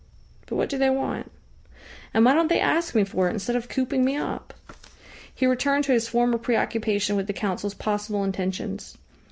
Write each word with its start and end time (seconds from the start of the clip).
But 0.47 0.55
what 0.55 0.67
do 0.69 0.79
they 0.79 0.89
want? 0.89 1.31
And 2.11 2.25
why 2.25 2.33
don't 2.33 2.47
they 2.49 2.59
ask 2.59 2.95
me 2.95 3.03
for 3.03 3.27
it 3.29 3.33
instead 3.33 3.55
of 3.55 3.69
cooping 3.69 4.03
me 4.03 4.15
up?" 4.15 4.51
He 5.31 5.45
returned 5.45 5.83
to 5.83 5.91
his 5.91 6.07
former 6.09 6.39
preoccupation 6.39 7.15
with 7.15 7.27
the 7.27 7.33
Council's 7.33 7.75
possible 7.75 8.23
intentions. 8.23 8.97